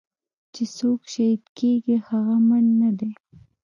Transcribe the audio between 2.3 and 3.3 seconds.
مړ نه دې.